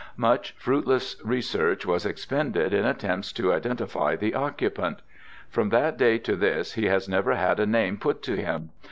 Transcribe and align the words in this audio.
Much 0.17 0.55
fruitless 0.57 1.15
research 1.23 1.85
was 1.85 2.07
expended 2.07 2.73
in 2.73 2.85
attempts 2.85 3.31
to 3.31 3.53
identify 3.53 4.15
the 4.15 4.33
occupant; 4.33 4.99
from 5.47 5.69
that 5.69 5.95
day 5.95 6.17
to 6.17 6.35
this 6.35 6.73
he 6.73 6.87
has 6.87 7.07
never 7.07 7.35
had 7.35 7.59
a 7.59 7.67
name 7.67 7.97
put 7.97 8.23
to 8.23 8.35
him. 8.35 8.71